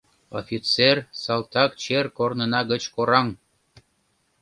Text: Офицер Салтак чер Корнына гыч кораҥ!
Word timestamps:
Офицер 0.39 0.95
Салтак 1.23 1.71
чер 1.81 2.05
Корнына 2.17 2.61
гыч 2.71 2.83
кораҥ! 2.95 3.27